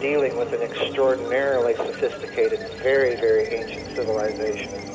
dealing 0.00 0.38
with 0.38 0.48
an 0.52 0.62
extraordinarily 0.62 1.74
sophisticated, 1.76 2.60
very, 2.82 3.16
very 3.16 3.46
ancient 3.54 3.96
civilization. 3.96 4.87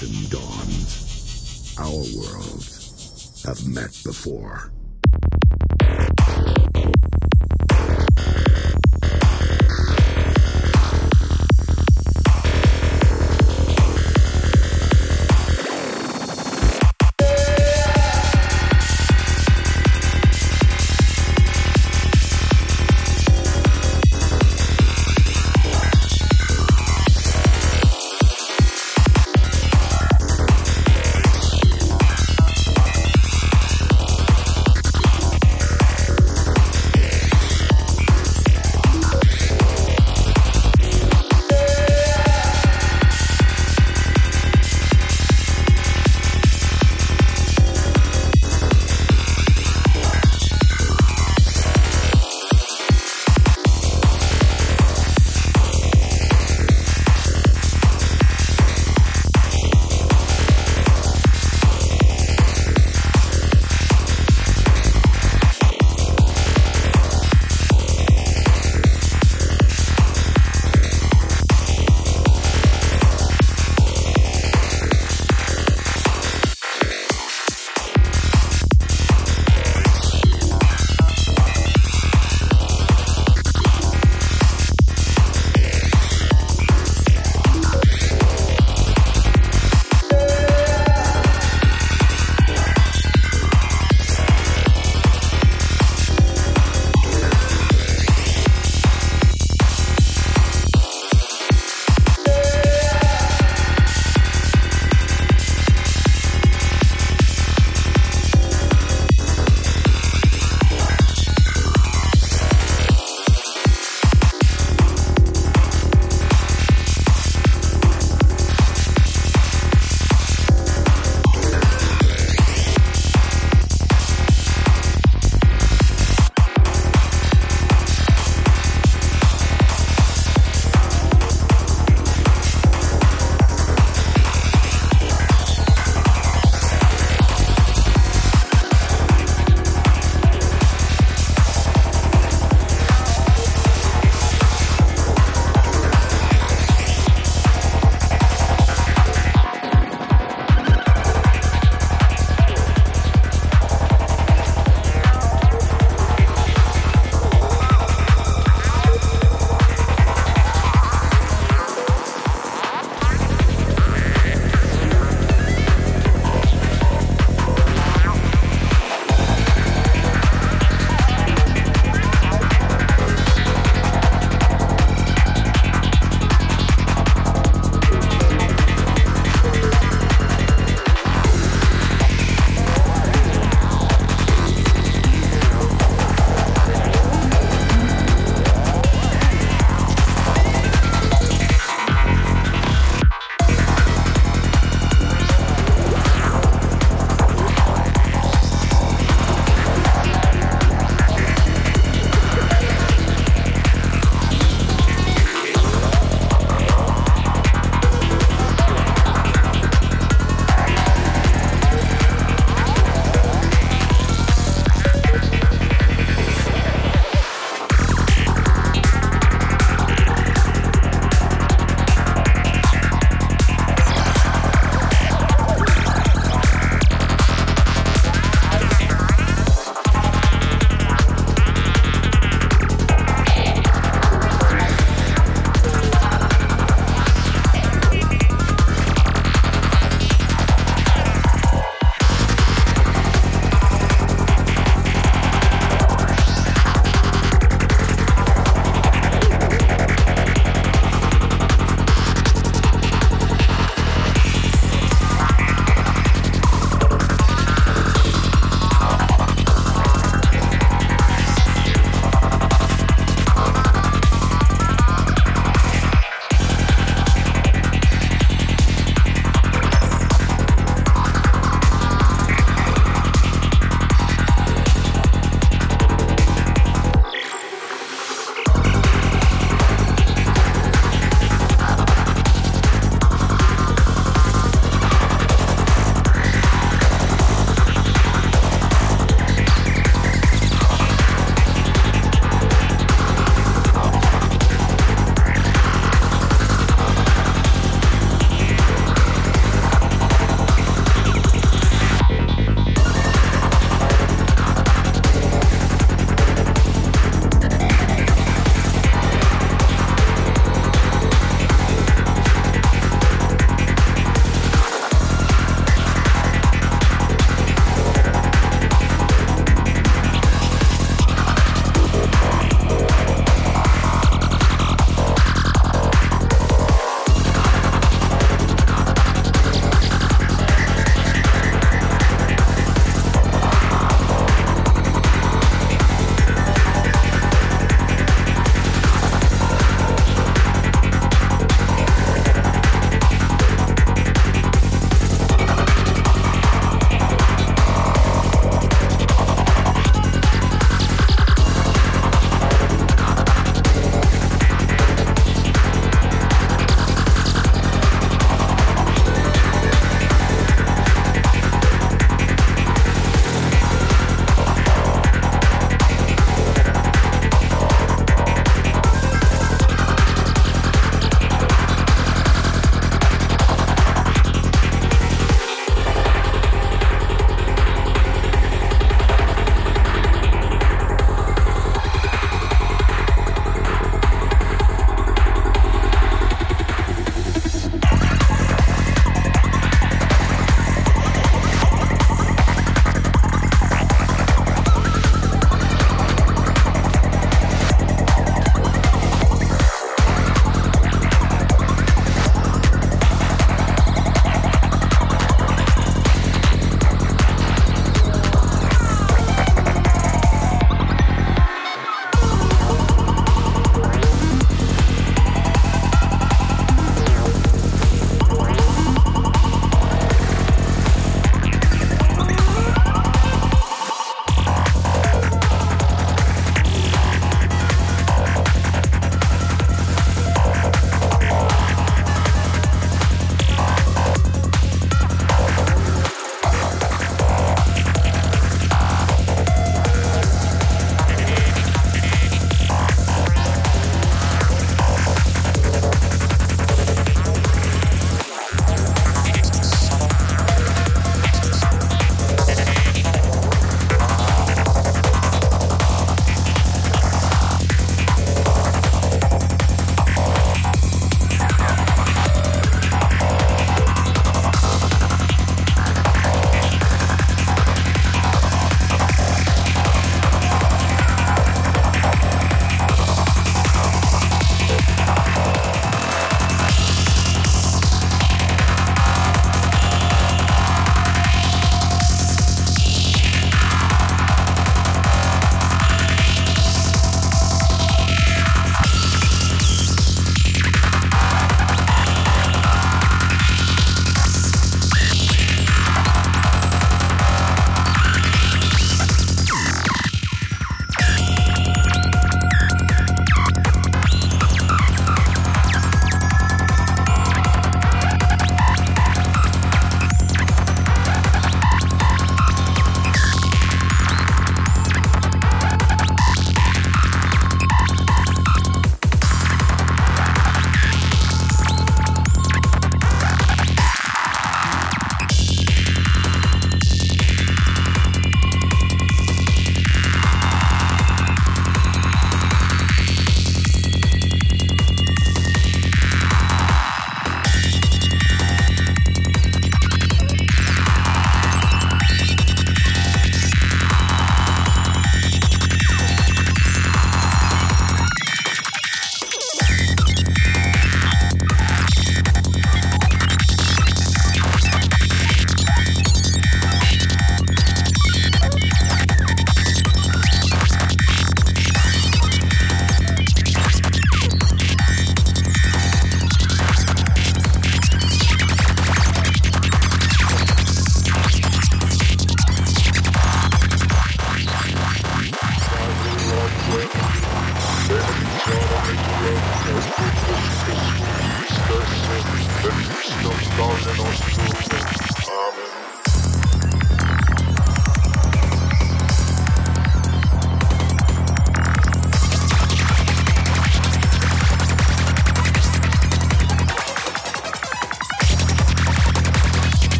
Revelation 0.00 0.30
dawns. 0.30 1.74
Our 1.78 1.90
worlds 1.90 3.42
have 3.44 3.66
met 3.66 3.90
before. 4.04 4.72